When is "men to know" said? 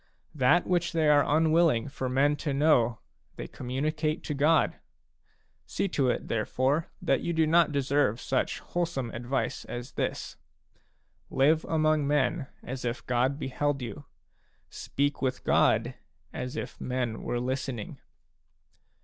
2.09-2.97